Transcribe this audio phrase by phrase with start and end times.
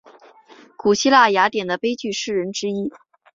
[0.77, 2.91] 古希腊雅典的悲剧诗人之一。